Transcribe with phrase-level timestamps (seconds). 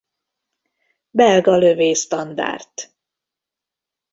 [1.09, 2.93] Belga Lövészdandárt.